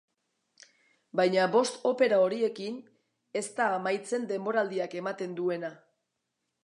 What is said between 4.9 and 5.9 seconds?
ematen duena.